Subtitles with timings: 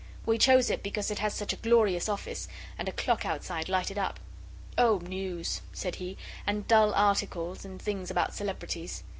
[0.25, 3.99] We chose it because it has such a glorious office, and a clock outside lighted
[3.99, 4.19] up.
[4.75, 9.03] 'Oh, news,' said he, 'and dull articles, and things about Celebrities.